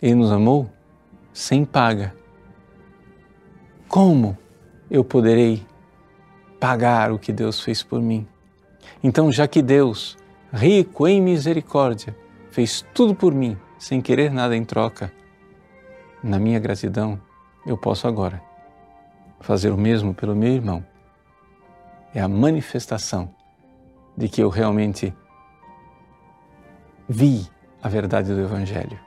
ele 0.00 0.14
nos 0.14 0.32
amou 0.32 0.70
sem 1.32 1.64
paga. 1.64 2.14
Como 3.88 4.36
eu 4.90 5.04
poderei 5.04 5.64
pagar 6.58 7.12
o 7.12 7.18
que 7.18 7.32
Deus 7.32 7.60
fez 7.60 7.82
por 7.82 8.00
mim? 8.00 8.26
Então, 9.02 9.30
já 9.30 9.46
que 9.46 9.60
Deus, 9.60 10.16
rico 10.52 11.06
em 11.06 11.20
misericórdia, 11.20 12.16
fez 12.50 12.84
tudo 12.94 13.14
por 13.14 13.34
mim, 13.34 13.58
sem 13.78 14.00
querer 14.00 14.30
nada 14.30 14.56
em 14.56 14.64
troca, 14.64 15.12
na 16.22 16.38
minha 16.38 16.58
gratidão, 16.58 17.20
eu 17.66 17.76
posso 17.76 18.06
agora 18.06 18.42
fazer 19.40 19.70
o 19.70 19.76
mesmo 19.76 20.14
pelo 20.14 20.34
meu 20.34 20.52
irmão. 20.52 20.84
É 22.14 22.20
a 22.20 22.28
manifestação 22.28 23.34
de 24.16 24.28
que 24.28 24.42
eu 24.42 24.48
realmente 24.48 25.14
vi 27.08 27.48
a 27.82 27.88
verdade 27.88 28.34
do 28.34 28.40
Evangelho. 28.40 28.98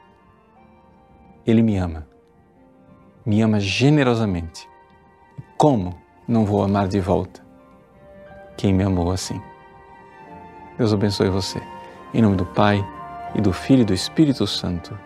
Ele 1.45 1.61
me 1.61 1.77
ama. 1.77 2.07
Me 3.25 3.41
ama 3.41 3.59
generosamente. 3.59 4.67
Como 5.57 5.99
não 6.27 6.45
vou 6.45 6.63
amar 6.63 6.87
de 6.87 6.99
volta 6.99 7.43
quem 8.57 8.73
me 8.73 8.83
amou 8.83 9.11
assim? 9.11 9.41
Deus 10.77 10.93
abençoe 10.93 11.29
você. 11.29 11.61
Em 12.13 12.21
nome 12.21 12.37
do 12.37 12.45
Pai, 12.45 12.85
e 13.35 13.41
do 13.41 13.51
Filho 13.51 13.81
e 13.81 13.85
do 13.85 13.93
Espírito 13.93 14.45
Santo. 14.45 14.97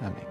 Amém. 0.00 0.27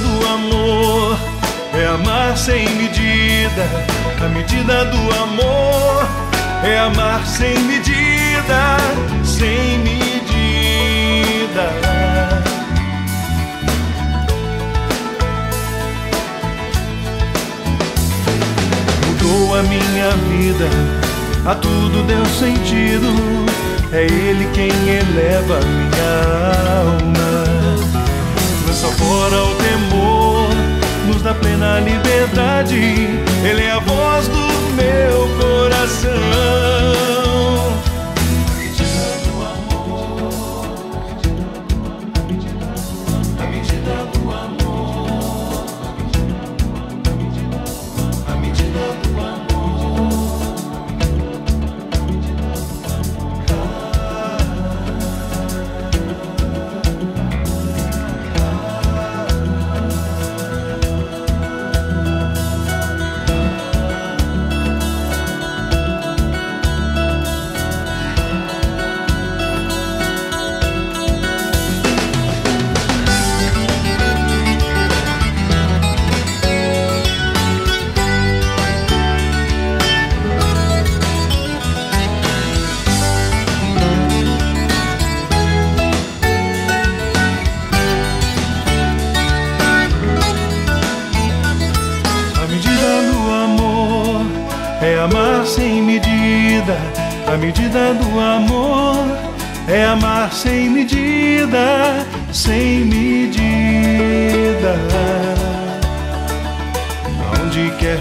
Do 0.00 0.26
amor 0.26 1.18
é 1.74 1.86
amar 1.86 2.36
sem 2.36 2.68
medida. 2.70 3.64
A 4.24 4.28
medida 4.28 4.84
do 4.86 5.14
amor 5.22 6.08
é 6.64 6.78
amar 6.78 7.26
sem 7.26 7.58
medida, 7.60 8.76
sem 9.24 9.78
medida. 9.78 10.00
mudou 19.30 19.54
a 19.56 19.62
minha 19.62 20.10
vida, 20.28 20.68
a 21.46 21.54
tudo 21.54 22.02
deu 22.06 22.24
sentido. 22.26 23.06
É 23.92 24.04
Ele 24.04 24.48
quem 24.52 24.68
eleva 24.68 25.58
minha 25.60 26.12
alma, 26.80 27.44
fora 29.00 29.42
o 29.42 29.54
temor, 29.56 30.48
nos 31.06 31.22
dá 31.22 31.34
plena 31.34 31.80
liberdade. 31.80 33.08
Ele 33.42 33.62
é 33.62 33.70
a 33.70 33.78
voz 33.80 34.28
do 34.28 34.46
meu 34.74 35.28
coração. 35.40 37.19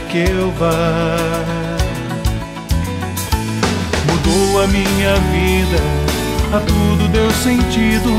Que 0.10 0.18
eu 0.18 0.52
vá, 0.58 1.16
mudou 4.08 4.64
a 4.64 4.68
minha 4.68 5.16
vida, 5.32 5.80
a 6.52 6.60
tudo 6.60 7.08
deu 7.10 7.30
sentido. 7.32 8.10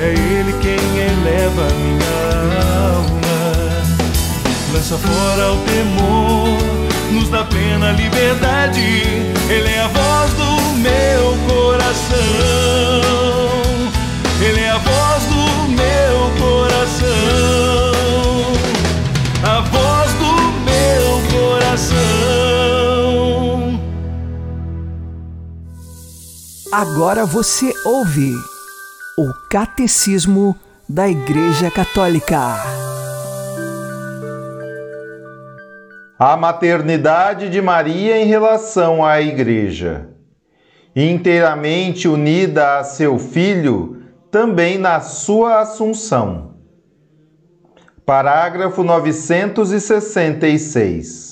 É 0.00 0.08
Ele 0.08 0.52
quem 0.54 0.72
eleva 0.72 1.68
minha 1.74 2.16
alma, 2.96 3.52
lança 4.72 4.96
fora 4.96 5.52
o 5.52 5.58
temor 5.58 6.82
nos 7.12 7.28
dá 7.28 7.44
plena 7.44 7.92
liberdade. 7.92 8.80
Ele 9.50 9.68
é 9.68 9.80
a 9.80 9.88
voz 9.88 10.32
do 10.32 10.78
meu 10.78 11.36
coração. 11.46 12.22
Ele 14.40 14.60
é 14.60 14.70
a 14.70 14.78
voz 14.78 15.24
do 15.24 15.68
meu 15.68 16.30
coração. 16.40 17.12
A 19.44 19.60
voz 19.60 20.11
coração. 21.72 21.96
Agora 26.70 27.24
você 27.24 27.72
ouve 27.84 28.34
o 29.18 29.32
Catecismo 29.48 30.54
da 30.88 31.08
Igreja 31.08 31.70
Católica. 31.70 32.56
A 36.18 36.36
maternidade 36.36 37.48
de 37.48 37.62
Maria 37.62 38.20
em 38.20 38.26
relação 38.26 39.02
à 39.04 39.22
Igreja. 39.22 40.08
Inteiramente 40.94 42.06
unida 42.06 42.78
a 42.78 42.84
seu 42.84 43.18
filho, 43.18 44.02
também 44.30 44.76
na 44.76 45.00
sua 45.00 45.60
assunção. 45.60 46.52
Parágrafo 48.04 48.84
966. 48.84 51.31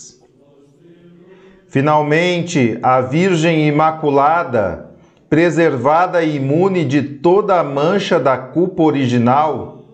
Finalmente, 1.71 2.77
a 2.83 3.01
Virgem 3.01 3.69
Imaculada 3.69 4.91
preservada 5.31 6.21
e 6.21 6.35
imune 6.35 6.85
de 6.85 7.01
toda 7.01 7.61
a 7.61 7.63
mancha 7.63 8.19
da 8.19 8.37
culpa 8.37 8.83
original, 8.83 9.85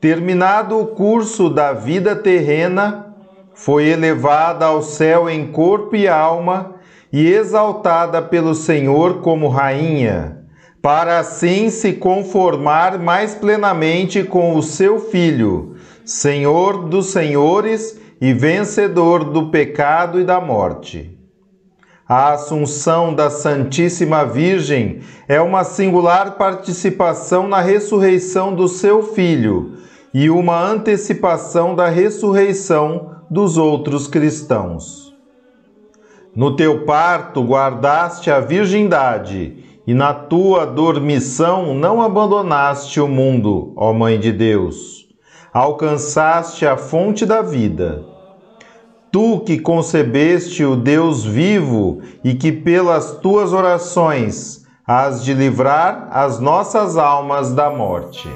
terminado 0.00 0.76
o 0.76 0.88
curso 0.88 1.48
da 1.48 1.72
vida 1.72 2.16
terrena, 2.16 3.14
foi 3.54 3.86
elevada 3.86 4.66
ao 4.66 4.82
céu 4.82 5.30
em 5.30 5.46
corpo 5.46 5.94
e 5.94 6.08
alma 6.08 6.74
e 7.12 7.24
exaltada 7.28 8.20
pelo 8.20 8.52
Senhor 8.52 9.20
como 9.20 9.46
rainha, 9.46 10.38
para 10.82 11.20
assim 11.20 11.70
se 11.70 11.92
conformar 11.92 12.98
mais 12.98 13.32
plenamente 13.32 14.24
com 14.24 14.56
o 14.56 14.62
seu 14.62 14.98
Filho, 14.98 15.76
Senhor 16.04 16.88
dos 16.88 17.12
senhores 17.12 18.01
e 18.22 18.32
vencedor 18.32 19.24
do 19.24 19.48
pecado 19.48 20.20
e 20.20 20.24
da 20.24 20.40
morte. 20.40 21.18
A 22.08 22.34
Assunção 22.34 23.12
da 23.12 23.28
Santíssima 23.28 24.24
Virgem 24.24 25.00
é 25.26 25.40
uma 25.40 25.64
singular 25.64 26.36
participação 26.36 27.48
na 27.48 27.60
ressurreição 27.60 28.54
do 28.54 28.68
seu 28.68 29.02
Filho 29.02 29.72
e 30.14 30.30
uma 30.30 30.56
antecipação 30.64 31.74
da 31.74 31.88
ressurreição 31.88 33.16
dos 33.28 33.58
outros 33.58 34.06
cristãos. 34.06 35.12
No 36.32 36.54
teu 36.54 36.84
parto 36.84 37.42
guardaste 37.42 38.30
a 38.30 38.38
virgindade 38.38 39.80
e 39.84 39.92
na 39.92 40.14
tua 40.14 40.64
dormição 40.64 41.74
não 41.74 42.00
abandonaste 42.00 43.00
o 43.00 43.08
mundo, 43.08 43.72
ó 43.74 43.92
Mãe 43.92 44.20
de 44.20 44.30
Deus. 44.30 45.08
Alcançaste 45.52 46.64
a 46.64 46.76
fonte 46.76 47.26
da 47.26 47.42
vida 47.42 48.11
Tu 49.12 49.40
que 49.40 49.58
concebeste 49.58 50.64
o 50.64 50.74
Deus 50.74 51.22
vivo 51.22 52.00
e 52.24 52.34
que 52.34 52.50
pelas 52.50 53.18
tuas 53.18 53.52
orações 53.52 54.64
has 54.86 55.22
de 55.22 55.34
livrar 55.34 56.08
as 56.10 56.40
nossas 56.40 56.96
almas 56.96 57.52
da 57.54 57.68
morte. 57.68 58.26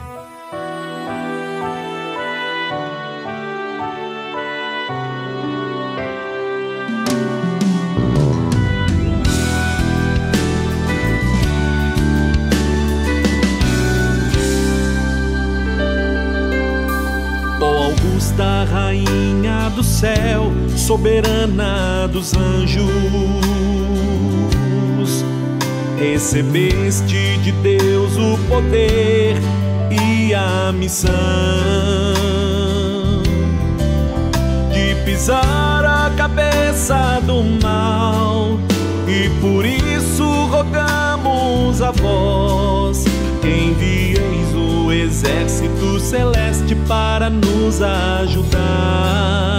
Soberana 20.86 22.06
dos 22.06 22.32
anjos. 22.36 22.86
Recebeste 25.98 27.38
de 27.38 27.50
Deus 27.50 28.16
o 28.16 28.38
poder 28.48 29.34
e 29.90 30.32
a 30.32 30.70
missão 30.72 31.10
de 34.72 34.94
pisar 35.04 35.84
a 35.84 36.12
cabeça 36.16 37.20
do 37.26 37.42
mal, 37.60 38.60
e 39.08 39.28
por 39.40 39.66
isso 39.66 40.22
rogamos 40.46 41.82
a 41.82 41.90
vós 41.90 43.04
que 43.42 43.48
envieis 43.48 44.54
o 44.54 44.92
exército 44.92 45.98
celeste 45.98 46.76
para 46.86 47.28
nos 47.28 47.82
ajudar. 47.82 49.56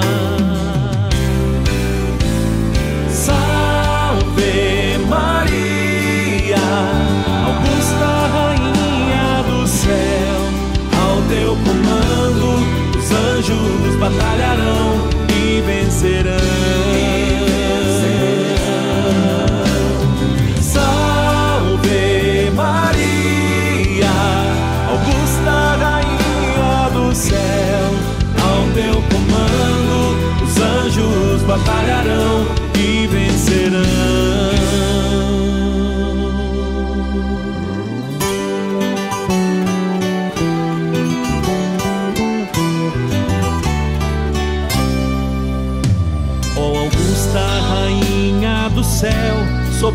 Batalharão 14.10 14.47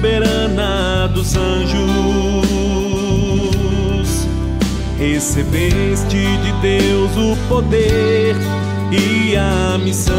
soberana 0.02 1.06
dos 1.14 1.36
anjos. 1.36 1.78
Recebeste 4.98 6.26
de 6.38 6.52
Deus 6.60 7.16
o 7.16 7.36
poder 7.48 8.34
e 8.90 9.36
a 9.36 9.78
missão 9.78 10.14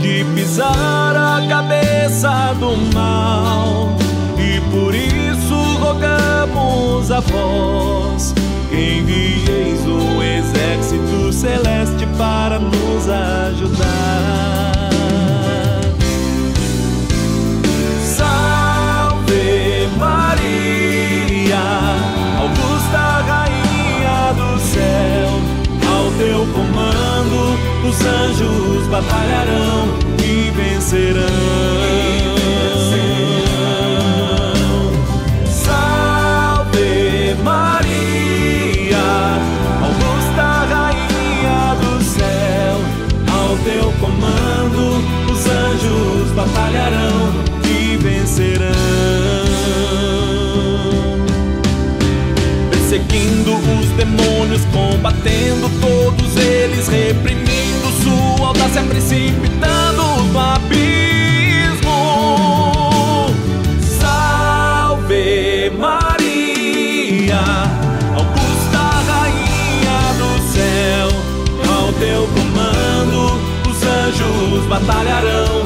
de 0.00 0.24
pisar 0.34 1.14
a 1.14 1.46
cabeça 1.46 2.54
do 2.58 2.76
mal, 2.94 3.94
e 4.38 4.58
por 4.70 4.94
isso 4.94 5.54
rogamos 5.80 7.10
a 7.10 7.20
vós. 7.20 8.34
Envieis 8.72 9.80
o 9.86 10.22
exército 10.22 11.30
celeste 11.32 12.06
para 12.16 12.58
nos 12.58 13.08
ajudar. 13.08 14.51
Batalharão 29.02 29.98
e 30.22 30.50
vencerão. 30.50 31.71
se 58.72 58.78
é 58.78 58.82
precipitando 58.84 60.02
no 60.32 60.40
abismo. 60.40 61.90
Salve 64.00 65.70
Maria, 65.78 67.42
Augusta 68.16 68.82
Rainha 69.08 70.00
do 70.16 70.30
céu, 70.52 71.08
ao 71.70 71.92
teu 71.92 72.26
comando 72.28 73.20
os 73.68 73.82
anjos 73.82 74.66
batalharão. 74.68 75.61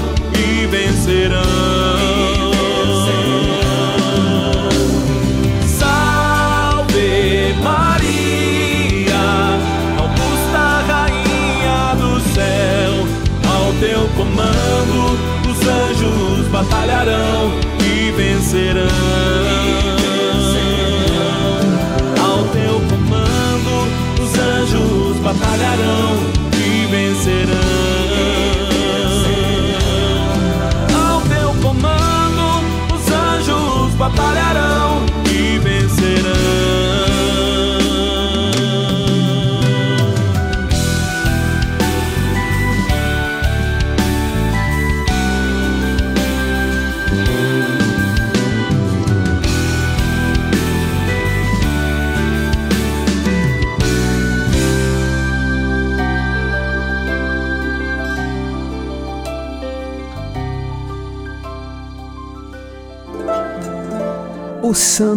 batalharão. 16.57 17.66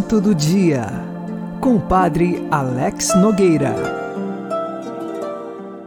Santo 0.09 0.21
do 0.21 0.33
Dia, 0.33 0.87
com 1.61 1.75
o 1.75 1.79
Padre 1.79 2.41
Alex 2.49 3.15
Nogueira. 3.15 3.75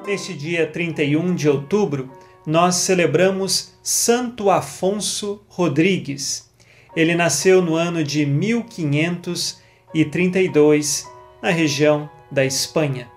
Neste 0.07 0.33
dia 0.33 0.65
31 0.65 1.35
de 1.35 1.49
outubro, 1.49 2.09
nós 2.47 2.77
celebramos 2.77 3.75
Santo 3.83 4.49
Afonso 4.49 5.43
Rodrigues. 5.49 6.49
Ele 6.95 7.17
nasceu 7.17 7.61
no 7.61 7.75
ano 7.75 8.05
de 8.05 8.25
1532, 8.25 11.11
na 11.43 11.51
região 11.51 12.09
da 12.31 12.45
Espanha. 12.45 13.09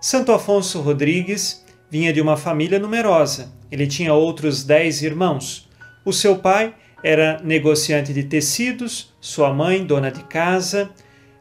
Santo 0.00 0.32
Afonso 0.32 0.80
Rodrigues 0.80 1.64
vinha 1.88 2.12
de 2.12 2.20
uma 2.20 2.36
família 2.36 2.80
numerosa. 2.80 3.52
Ele 3.70 3.86
tinha 3.86 4.14
outros 4.14 4.64
dez 4.64 5.00
irmãos. 5.00 5.70
O 6.04 6.12
seu 6.12 6.38
pai 6.38 6.74
era 7.02 7.40
negociante 7.42 8.12
de 8.12 8.24
tecidos, 8.24 9.14
sua 9.20 9.52
mãe, 9.52 9.84
dona 9.84 10.10
de 10.10 10.22
casa. 10.24 10.90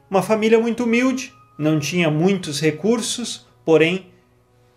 Uma 0.09 0.21
família 0.21 0.59
muito 0.59 0.83
humilde, 0.83 1.33
não 1.57 1.79
tinha 1.79 2.09
muitos 2.09 2.59
recursos, 2.61 3.47
porém, 3.65 4.07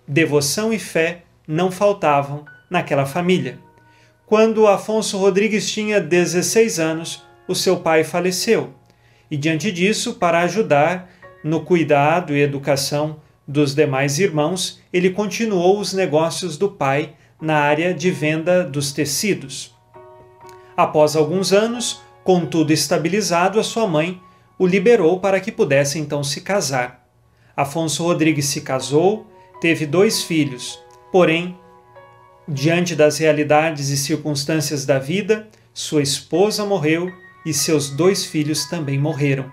devoção 0.07 0.73
e 0.73 0.79
fé 0.79 1.23
não 1.47 1.71
faltavam 1.71 2.45
naquela 2.69 3.07
família. 3.07 3.59
Quando 4.27 4.67
Afonso 4.67 5.19
Rodrigues 5.19 5.71
tinha 5.71 6.01
16 6.01 6.79
anos, 6.79 7.23
o 7.47 7.55
seu 7.55 7.81
pai 7.81 8.03
faleceu. 8.03 8.73
E 9.31 9.37
diante 9.37 9.71
disso, 9.71 10.15
para 10.15 10.41
ajudar 10.41 11.11
no 11.45 11.63
cuidado 11.63 12.35
e 12.35 12.41
educação 12.41 13.21
dos 13.47 13.75
demais 13.75 14.19
irmãos, 14.19 14.81
ele 14.93 15.11
continuou 15.11 15.79
os 15.79 15.93
negócios 15.93 16.57
do 16.57 16.71
pai 16.71 17.15
na 17.41 17.59
área 17.59 17.93
de 17.93 18.11
venda 18.11 18.63
dos 18.65 18.93
tecidos. 18.93 19.75
Após 20.77 21.17
alguns 21.17 21.53
anos, 21.53 22.01
com 22.25 22.47
tudo 22.47 22.73
estabilizado, 22.73 23.59
a 23.59 23.63
sua 23.65 23.87
mãe 23.87 24.21
o 24.59 24.67
liberou 24.67 25.19
para 25.19 25.41
que 25.41 25.51
pudesse 25.51 25.99
então 25.99 26.23
se 26.23 26.41
casar. 26.41 27.07
Afonso 27.57 28.05
Rodrigues 28.05 28.47
se 28.47 28.61
casou, 28.61 29.27
teve 29.61 29.87
dois 29.87 30.23
filhos, 30.23 30.79
porém, 31.11 31.59
diante 32.49 32.95
das 32.95 33.19
realidades 33.19 33.89
e 33.89 33.97
circunstâncias 33.97 34.87
da 34.87 34.99
vida, 34.99 35.49
sua 35.75 36.03
esposa 36.03 36.65
morreu 36.65 37.13
e 37.45 37.53
seus 37.53 37.91
dois 37.91 38.25
filhos 38.25 38.67
também 38.67 38.99
morreram. 38.99 39.51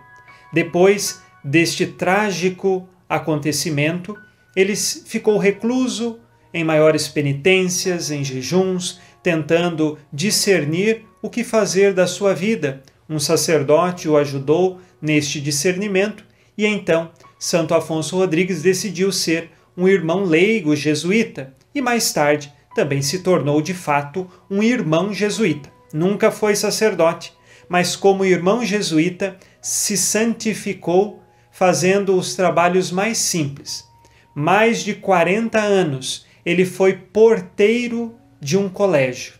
Depois 0.54 1.22
deste 1.44 1.86
trágico 1.86 2.88
acontecimento, 3.08 4.16
ele 4.56 4.76
ficou 4.76 5.38
recluso 5.38 6.20
em 6.54 6.64
maiores 6.64 7.08
penitências, 7.08 8.12
em 8.12 8.24
jejuns, 8.24 9.00
tentando 9.22 9.98
discernir 10.12 11.06
o 11.22 11.30
que 11.30 11.44
fazer 11.44 11.94
da 11.94 12.08
sua 12.08 12.34
vida. 12.34 12.84
Um 13.10 13.20
sacerdote 13.20 14.08
o 14.08 14.18
ajudou 14.18 14.80
neste 15.02 15.42
discernimento 15.42 16.24
e 16.58 16.66
então 16.66 17.12
Santo 17.40 17.74
Afonso 17.74 18.18
Rodrigues 18.18 18.62
decidiu 18.62 19.12
ser 19.12 19.50
um 19.76 19.88
irmão 19.88 20.24
leigo 20.24 20.76
jesuíta 20.76 21.54
e 21.74 21.82
mais 21.82 22.12
tarde 22.12 22.54
também 22.76 23.02
se 23.02 23.20
tornou 23.20 23.62
de 23.62 23.74
fato 23.74 24.30
um 24.50 24.62
irmão 24.62 25.14
jesuíta. 25.14 25.72
Nunca 25.94 26.30
foi 26.30 26.56
sacerdote, 26.56 27.34
mas 27.68 27.96
como 27.96 28.26
irmão 28.26 28.64
jesuíta 28.64 29.38
se 29.62 29.98
santificou 29.98 31.24
fazendo 31.52 32.16
os 32.16 32.36
trabalhos 32.36 32.92
mais 32.92 33.18
simples. 33.18 33.88
Mais 34.36 34.84
de 34.84 34.94
40 34.94 35.60
anos 35.60 36.26
ele 36.46 36.66
foi 36.66 36.94
porteiro 36.94 38.16
de 38.40 38.58
um 38.58 38.70
colégio. 38.70 39.39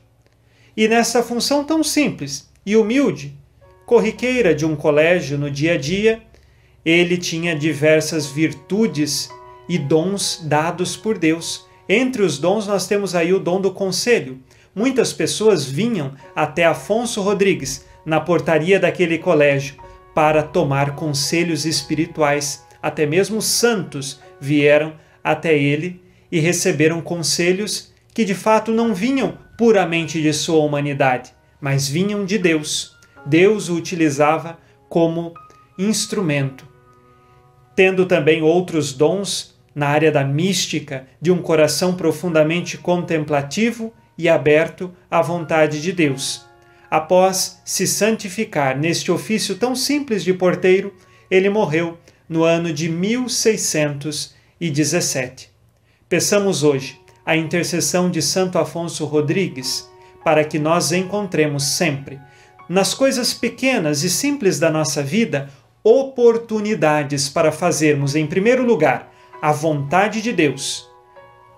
E 0.80 0.88
nessa 0.88 1.22
função 1.22 1.62
tão 1.66 1.84
simples 1.84 2.50
e 2.66 2.78
humilde, 2.78 3.38
corriqueira 3.86 4.56
de 4.56 4.66
um 4.66 4.78
colégio 4.78 5.38
no 5.38 5.52
dia 5.52 5.74
a 5.74 5.78
dia, 5.78 6.22
ele 6.86 7.18
tinha 7.18 7.54
diversas 7.54 8.28
virtudes 8.28 9.30
e 9.68 9.78
dons 9.78 10.40
dados 10.46 10.96
por 10.96 11.18
Deus. 11.18 11.68
Entre 11.90 12.22
os 12.22 12.40
dons, 12.40 12.66
nós 12.66 12.88
temos 12.88 13.14
aí 13.14 13.34
o 13.34 13.42
dom 13.42 13.60
do 13.60 13.72
conselho. 13.72 14.40
Muitas 14.74 15.12
pessoas 15.12 15.66
vinham 15.66 16.14
até 16.34 16.64
Afonso 16.64 17.22
Rodrigues, 17.22 17.86
na 18.06 18.22
portaria 18.22 18.80
daquele 18.80 19.18
colégio, 19.18 19.76
para 20.16 20.42
tomar 20.42 20.96
conselhos 20.96 21.66
espirituais. 21.66 22.66
Até 22.82 23.06
mesmo 23.06 23.42
santos 23.42 24.22
vieram 24.40 24.94
até 25.22 25.58
ele 25.58 26.02
e 26.32 26.40
receberam 26.40 27.02
conselhos 27.02 27.94
que 28.14 28.24
de 28.24 28.34
fato 28.34 28.72
não 28.72 28.94
vinham 28.94 29.49
puramente 29.60 30.20
de 30.22 30.32
sua 30.32 30.64
humanidade, 30.64 31.34
mas 31.60 31.90
vinham 31.90 32.24
de 32.24 32.38
Deus. 32.38 32.96
Deus 33.26 33.68
o 33.68 33.76
utilizava 33.76 34.58
como 34.88 35.34
instrumento. 35.78 36.66
Tendo 37.76 38.06
também 38.06 38.42
outros 38.42 38.94
dons 38.94 39.60
na 39.76 39.90
área 39.90 40.14
da 40.14 40.24
mística, 40.24 41.08
de 41.22 41.30
um 41.30 41.42
coração 41.42 41.94
profundamente 41.94 42.78
contemplativo 42.78 43.94
e 44.18 44.30
aberto 44.30 44.94
à 45.12 45.22
vontade 45.22 45.82
de 45.82 45.92
Deus. 45.92 46.46
Após 46.90 47.60
se 47.66 47.86
santificar 47.86 48.80
neste 48.80 49.12
ofício 49.12 49.58
tão 49.58 49.76
simples 49.76 50.24
de 50.24 50.34
porteiro, 50.34 50.94
ele 51.30 51.50
morreu 51.50 51.98
no 52.30 52.46
ano 52.46 52.72
de 52.72 52.88
1617. 52.88 55.50
Peçamos 56.08 56.64
hoje 56.64 56.99
a 57.30 57.38
intercessão 57.38 58.10
de 58.10 58.24
Santo 58.24 58.58
Afonso 58.58 59.06
Rodrigues 59.06 59.88
para 60.24 60.44
que 60.44 60.58
nós 60.58 60.92
encontremos 60.92 61.64
sempre, 61.64 62.20
nas 62.68 62.96
coisas 62.96 63.36
pequenas 63.36 64.04
e 64.04 64.10
simples 64.10 64.58
da 64.58 64.72
nossa 64.72 65.04
vida, 65.04 65.48
oportunidades 65.84 67.30
para 67.30 67.52
fazermos, 67.52 68.16
em 68.16 68.26
primeiro 68.26 68.66
lugar, 68.66 69.14
a 69.40 69.52
vontade 69.52 70.24
de 70.24 70.34
Deus. 70.34 70.90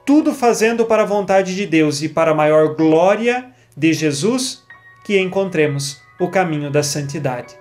Tudo 0.06 0.34
fazendo 0.34 0.86
para 0.86 1.04
a 1.04 1.06
vontade 1.06 1.56
de 1.56 1.66
Deus 1.66 2.02
e 2.02 2.10
para 2.10 2.32
a 2.32 2.36
maior 2.36 2.76
glória 2.76 3.52
de 3.76 3.94
Jesus, 3.94 4.64
que 5.06 5.18
encontremos 5.18 6.02
o 6.20 6.28
caminho 6.28 6.70
da 6.70 6.84
santidade. 6.84 7.56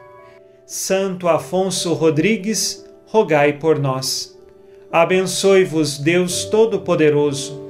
Santo 0.66 1.28
Afonso 1.28 1.92
Rodrigues, 1.92 2.84
rogai 3.06 3.52
por 3.52 3.78
nós. 3.78 4.36
Abençoe-vos 4.90 5.96
Deus 5.96 6.46
Todo-Poderoso, 6.46 7.69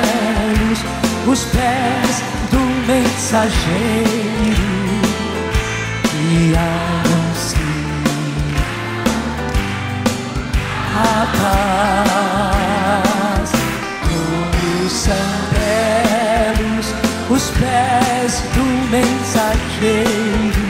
os 1.31 1.43
pés 1.45 2.21
do 2.51 2.59
mensageiro 2.87 4.69
que 6.03 6.53
anuncia 6.57 7.61
a 10.97 11.25
paz. 13.39 13.49
Como 14.01 14.89
são 14.89 15.29
belos 15.53 16.87
os 17.29 17.45
pés 17.51 18.31
do 18.53 18.65
mensageiro 18.91 20.67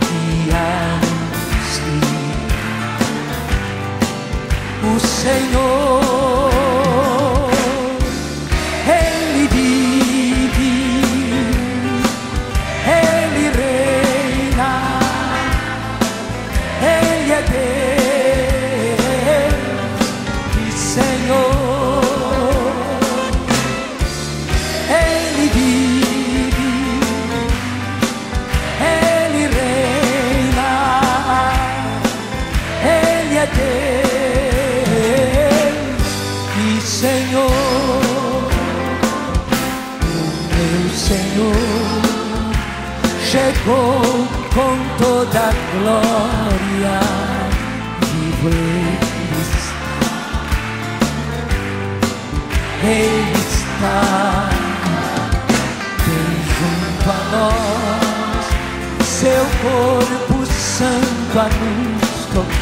que 0.00 0.50
anuncia 0.54 2.00
o 4.84 4.98
Senhor. 4.98 6.07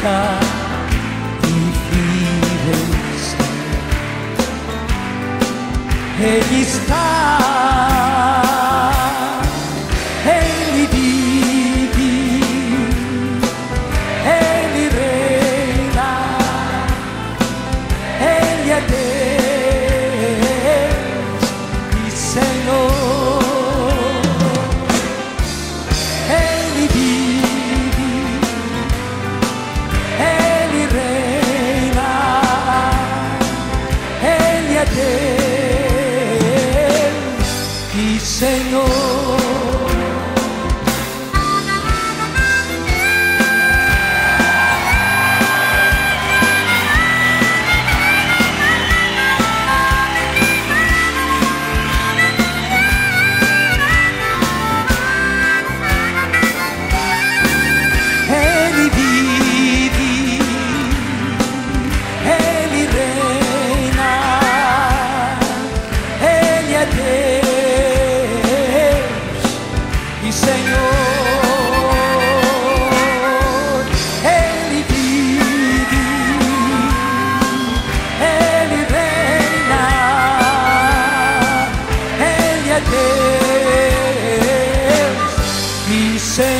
Nos 0.03 0.46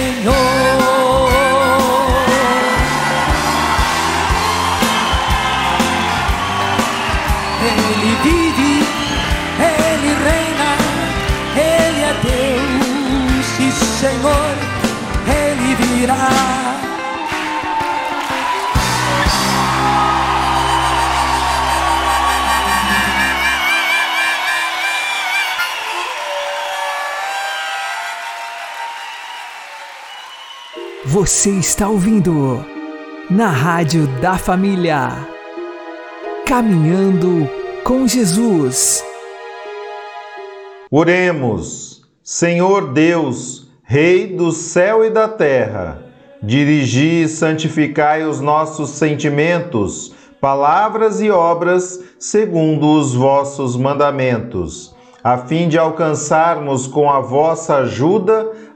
e 0.08 0.87
Você 31.20 31.50
está 31.50 31.90
ouvindo 31.90 32.64
na 33.28 33.48
Rádio 33.48 34.06
da 34.22 34.38
Família. 34.38 35.28
Caminhando 36.46 37.50
com 37.84 38.08
Jesus. 38.08 39.04
Oremos, 40.92 42.04
Senhor 42.24 42.94
Deus, 42.94 43.68
Rei 43.82 44.28
do 44.28 44.52
céu 44.52 45.04
e 45.04 45.10
da 45.10 45.28
terra, 45.28 46.04
dirigi 46.44 47.24
e 47.24 47.28
santificai 47.28 48.24
os 48.24 48.40
nossos 48.40 48.92
sentimentos, 48.92 50.14
palavras 50.40 51.20
e 51.20 51.32
obras 51.32 52.00
segundo 52.20 52.94
os 52.94 53.16
vossos 53.16 53.76
mandamentos, 53.76 54.96
a 55.24 55.36
fim 55.36 55.68
de 55.68 55.80
alcançarmos 55.80 56.86
com 56.86 57.10
a 57.10 57.20
vossa 57.22 57.78
ajuda 57.78 58.67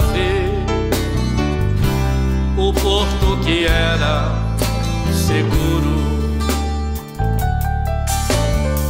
Ver 0.00 0.50
o 2.56 2.72
porto 2.72 3.38
que 3.44 3.64
era 3.66 4.32
seguro. 5.12 6.04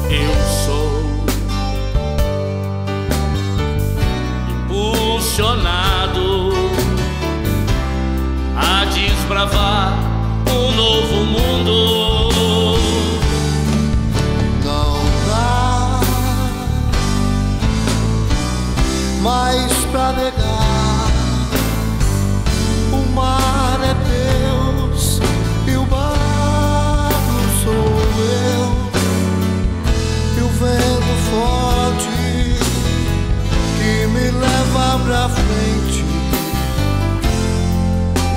Eu 0.09 0.35
sou 0.65 1.27
impulsionado 4.65 6.53
a 8.57 8.85
desbravar 8.87 9.93
um 10.51 10.73
novo 10.73 11.25
mundo. 11.27 12.79
Não 14.65 14.97
dá 15.29 16.01
mais 19.23 19.66
pra 19.91 20.13
negar. 20.13 21.11
O 22.93 23.15
mar 23.15 23.79
é 23.83 23.95
Deus 24.09 25.21
e 25.67 25.77
o 25.77 25.85
barco 25.85 27.35
sou 27.63 27.73
eu. 27.73 28.63
E 30.37 30.41
o 30.43 30.49
vento 30.49 31.15
forte 31.31 32.09
que 33.79 34.07
me 34.09 34.31
leva 34.31 34.99
pra 35.05 35.29
frente 35.29 36.05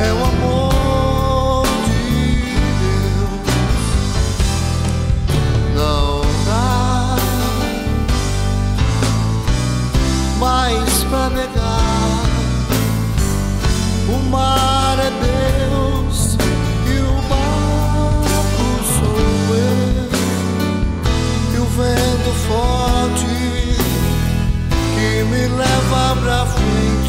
é 0.01 0.13
o 0.13 0.23
amor 0.23 0.38
negar. 11.39 12.25
O 14.09 14.17
mar 14.29 14.97
é 14.99 15.11
Deus 15.25 16.37
e 16.85 16.95
o 16.99 17.15
barco 17.31 18.67
sou 18.95 19.17
eu. 19.55 20.09
E 21.53 21.57
o 21.57 21.65
vento 21.77 22.31
forte 22.47 23.33
que 24.95 25.09
me 25.31 25.43
leva 25.47 26.03
pra 26.21 26.39
frente 26.45 27.08